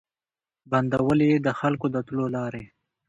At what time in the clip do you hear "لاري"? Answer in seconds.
2.35-2.63